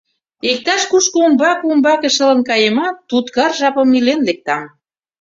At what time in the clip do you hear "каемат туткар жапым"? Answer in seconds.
2.49-3.89